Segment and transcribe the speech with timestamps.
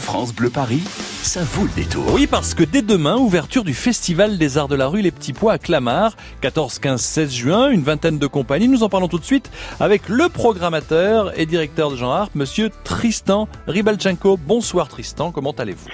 [0.00, 0.82] France Bleu Paris,
[1.22, 2.04] ça vaut le détour.
[2.12, 5.32] Oui, parce que dès demain, ouverture du Festival des Arts de la Rue Les Petits
[5.32, 8.68] Pois à Clamart, 14, 15, 16 juin, une vingtaine de compagnies.
[8.68, 12.70] Nous en parlons tout de suite avec le programmateur et directeur de Jean Harp, monsieur
[12.84, 14.38] Tristan Ribalchenko.
[14.38, 15.88] Bonsoir Tristan, comment allez-vous?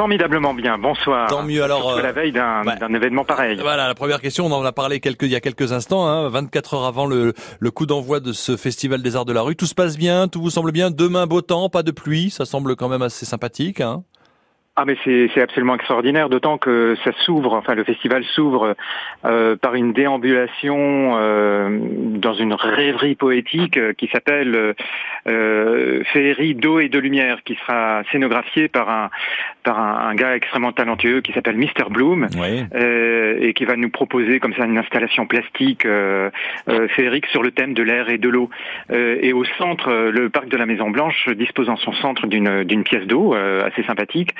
[0.00, 1.28] Formidablement bien, bonsoir.
[1.28, 1.90] Tant mieux alors.
[1.90, 2.74] Euh, la veille d'un ouais.
[2.78, 3.58] d'un événement pareil.
[3.60, 6.26] Voilà, la première question, on en a parlé quelques, il y a quelques instants, hein,
[6.30, 9.56] 24 heures avant le, le coup d'envoi de ce Festival des Arts de la Rue.
[9.56, 10.90] Tout se passe bien, tout vous semble bien.
[10.90, 13.82] Demain, beau temps, pas de pluie, ça semble quand même assez sympathique.
[13.82, 14.02] Hein.
[14.76, 18.76] Ah mais c'est c'est absolument extraordinaire, d'autant que ça s'ouvre, enfin le festival s'ouvre
[19.24, 21.78] euh, par une déambulation euh,
[22.16, 24.72] dans une rêverie poétique euh, qui s'appelle euh,
[25.28, 29.10] euh, Féerie d'eau et de lumière, qui sera scénographiée par un
[29.64, 32.28] par un, un gars extrêmement talentueux qui s'appelle Mr Bloom.
[32.38, 32.64] Oui.
[32.74, 36.30] euh, et qui va nous proposer comme ça une installation plastique euh,
[36.68, 38.50] euh, féerique sur le thème de l'air et de l'eau.
[38.92, 42.64] Euh, et au centre, le parc de la Maison Blanche dispose en son centre d'une
[42.64, 44.30] d'une pièce d'eau euh, assez sympathique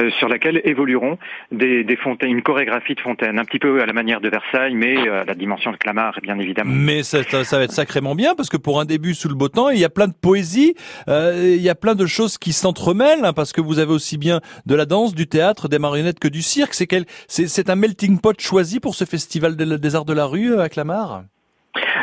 [0.00, 1.18] euh, sur laquelle évolueront
[1.52, 4.74] des, des fontaines, une chorégraphie de fontaines, un petit peu à la manière de Versailles,
[4.74, 6.72] mais euh, la dimension de Clamart, bien évidemment.
[6.74, 9.48] Mais ça, ça, va être sacrément bien parce que pour un début sous le beau
[9.48, 10.74] temps, il y a plein de poésie,
[11.08, 14.18] euh, il y a plein de choses qui s'entremêlent hein, parce que vous avez aussi
[14.18, 16.74] bien de la danse, du théâtre, des marionnettes que du cirque.
[16.74, 20.12] C'est quel, c'est, c'est un melting pot choisi pour ce festival des, des arts de
[20.12, 21.24] la rue euh, à Clamart?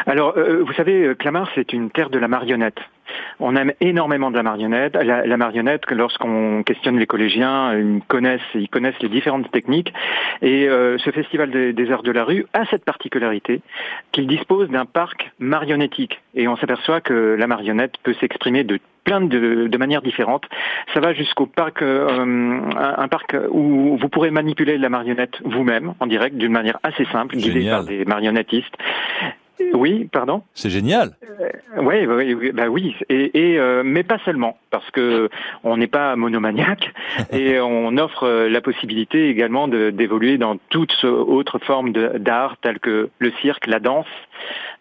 [0.05, 2.79] Alors, euh, vous savez, euh, Clamart, c'est une terre de la marionnette.
[3.39, 4.95] On aime énormément de la marionnette.
[4.95, 9.93] La, la marionnette, lorsqu'on questionne les collégiens, ils connaissent, ils connaissent les différentes techniques.
[10.41, 13.61] Et euh, ce festival des, des arts de la rue a cette particularité
[14.11, 16.21] qu'il dispose d'un parc marionnettique.
[16.35, 20.45] Et on s'aperçoit que la marionnette peut s'exprimer de plein de, de manières différentes.
[20.93, 25.93] Ça va jusqu'au parc, euh, un, un parc où vous pourrez manipuler la marionnette vous-même
[26.01, 28.75] en direct d'une manière assez simple, guidée par des marionnettistes.
[29.73, 30.41] Oui, pardon.
[30.53, 31.11] C'est génial.
[31.77, 35.29] Oui, oui, oui, bah oui, et, et euh, mais pas seulement, parce que
[35.63, 36.91] on n'est pas monomaniaque
[37.31, 43.09] et on offre euh, la possibilité également d'évoluer dans toute autre forme d'art, telle que
[43.19, 44.07] le cirque, la danse.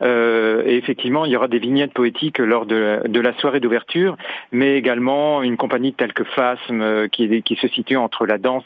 [0.02, 3.60] Euh, et effectivement, il y aura des vignettes poétiques lors de, la- de la soirée
[3.60, 4.16] d'ouverture,
[4.53, 8.64] mais également une compagnie telle que Phasm, euh, qui, qui se situe entre la danse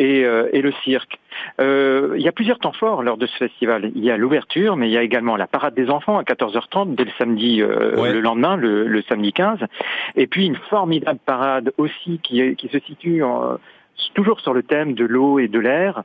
[0.00, 1.18] et, euh, et le cirque.
[1.60, 3.92] Euh, il y a plusieurs temps forts lors de ce festival.
[3.94, 6.94] Il y a l'ouverture, mais il y a également la parade des enfants à 14h30
[6.94, 8.12] dès le samedi, euh, Ouais.
[8.12, 9.58] le lendemain, le, le samedi 15.
[10.16, 13.58] Et puis une formidable parade aussi qui, se situe en-
[14.14, 16.02] toujours sur le thème de l'eau et de l'air.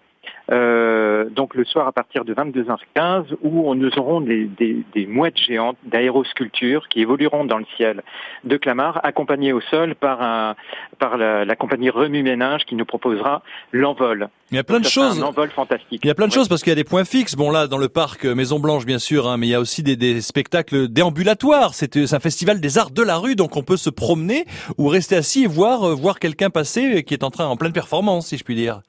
[0.51, 5.37] Euh, donc le soir à partir de 22h15 où nous aurons des, des, des mouettes
[5.39, 8.03] géantes d'aérosculpture qui évolueront dans le ciel
[8.43, 10.55] de Clamart, accompagnées au sol par, un,
[10.99, 13.41] par la, la compagnie Remue Ménage qui nous proposera
[13.71, 14.29] l'envol.
[14.51, 15.19] Il y a plein de choses.
[15.19, 16.01] Un envol fantastique.
[16.03, 16.35] Il y a plein de Ouais.
[16.35, 17.35] choses parce qu'il y a des points fixes.
[17.35, 19.59] Bon là, dans le parc euh, Maison Blanche, bien sûr, hein, mais il y a
[19.59, 21.73] aussi des, des spectacles déambulatoires.
[21.73, 24.45] C'est euh, c'est un festival des arts de la rue, donc on peut se promener
[24.77, 27.73] ou rester assis et voir euh, voir quelqu'un passer qui est en train en pleine
[27.73, 28.81] performance, si je puis dire.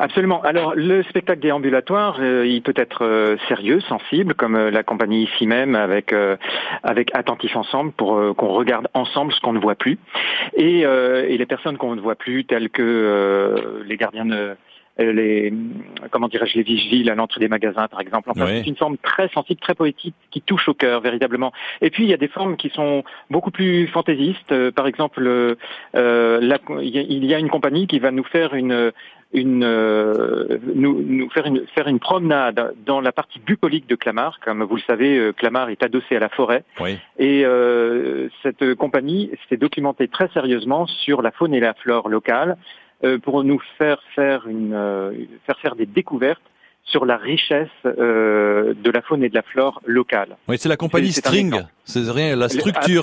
[0.00, 0.40] Absolument.
[0.42, 5.24] Alors le spectacle déambulatoire, euh, il peut être euh, sérieux, sensible, comme euh, la compagnie
[5.24, 6.36] ici même avec euh,
[6.84, 9.98] avec Attentif Ensemble pour qu'on regarde ensemble ce qu'on ne voit plus,
[10.56, 14.56] et, euh, et les personnes qu'on ne voit plus, telles que euh, les gardiens de
[15.00, 15.52] les
[16.10, 18.58] comment dirais-je les vigiles à l'entrée des magasins par exemple enfin Oui.
[18.64, 22.10] c'est une forme très sensible très poétique qui touche au cœur véritablement et puis il
[22.10, 25.54] y a des formes qui sont beaucoup plus fantaisistes par exemple euh,
[25.94, 28.90] la- il y a- il y a une compagnie qui va nous faire une
[29.32, 34.38] une euh, nous, nous faire une faire une promenade dans la partie bucolique de Clamart.
[34.40, 36.98] Comme vous le savez, euh, Clamart est adossé à la forêt Oui.
[37.18, 42.56] et euh, cette compagnie s'est documentée très sérieusement sur la faune et la flore locale
[43.04, 45.12] euh, pour nous faire faire une euh,
[45.46, 46.42] faire faire des découvertes
[46.84, 50.36] sur la richesse euh, de la faune et de la flore locale.
[50.48, 51.54] Oui, c'est la compagnie String.
[51.90, 53.02] C'est rien, la structure.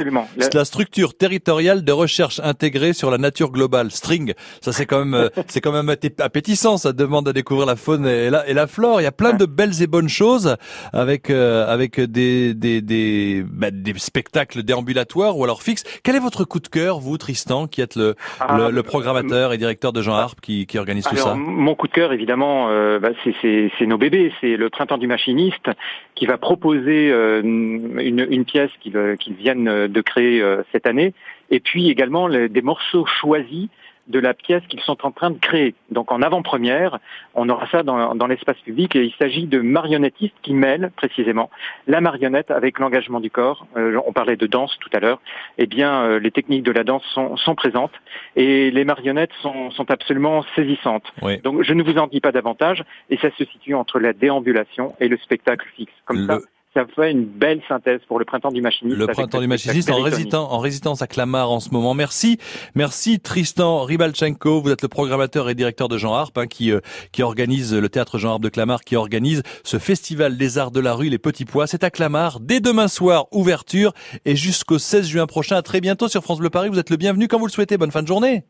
[0.53, 3.89] La- structure territoriale de recherche intégrée sur la nature globale.
[3.89, 6.77] String, ça c'est quand même, euh, c'est quand même appétissant.
[6.77, 9.01] Ça demande à découvrir la faune et la, et la flore.
[9.01, 10.55] Il y a plein de belles et bonnes choses
[10.93, 15.83] avec euh, avec des des des, bah, des spectacles déambulatoires ou alors fixes.
[16.03, 19.51] Quel est votre coup de cœur, vous, Tristan, qui êtes le Ah, le, le programmateur
[19.53, 21.33] et directeur de Jean Harp qui qui organise tout ça?
[21.33, 24.31] mon coup de cœur, évidemment, euh, bah, c'est- c'est c'est nos bébés.
[24.41, 25.69] C'est le Printemps du machiniste
[26.13, 31.13] qui va proposer euh, une, une pièce qu'ils qu'ils viennent de créer euh, cette année,
[31.49, 33.67] et puis également le- des morceaux choisis
[34.07, 35.73] de la pièce qu'ils sont en train de créer.
[35.89, 36.99] Donc en avant-première,
[37.33, 41.49] on aura ça dans, dans l'espace public et il s'agit de marionnettistes qui mêlent précisément
[41.87, 43.65] la marionnette avec l'engagement du corps.
[43.75, 45.19] Euh, on parlait de danse tout à l'heure.
[45.57, 47.93] Eh bien, euh, les techniques de la danse sont, sont présentes
[48.35, 51.11] et les marionnettes sont, sont absolument saisissantes.
[51.23, 51.39] Oui.
[51.39, 54.93] Donc je ne vous en dis pas davantage et ça se situe entre la déambulation
[54.99, 55.91] et le spectacle fixe.
[56.05, 56.39] Comme Le- ça,
[56.75, 58.97] ça fait une belle synthèse pour le printemps du machiniste.
[58.97, 61.93] Le printemps du machiniste en, résident, en résidence à Clamart en ce moment.
[61.93, 62.37] Merci,
[62.75, 64.61] merci Tristan Ribalchenko.
[64.61, 66.81] Vous êtes le programmateur et directeur de Jean Harpe, hein, qui euh,
[67.13, 70.81] qui organise le théâtre Jean Harpe de Clamart, qui organise ce festival des arts de
[70.81, 71.65] la rue, les petits pois.
[71.65, 73.93] C'est à Clamart dès demain soir, ouverture
[74.25, 75.55] et jusqu'au 16 juin prochain.
[75.55, 76.67] À très bientôt sur France Bleu Paris.
[76.67, 77.77] Vous êtes le bienvenu quand vous le souhaitez.
[77.77, 78.43] Bonne fin de journée.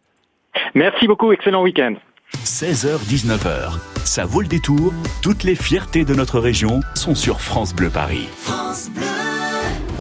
[0.74, 1.32] Merci beaucoup.
[1.32, 1.96] Excellent week-end.
[2.34, 3.74] 16h-19h.
[4.04, 4.94] Ça vaut le détour.
[5.22, 8.28] Toutes les fiertés de notre région sont sur France Bleu Paris.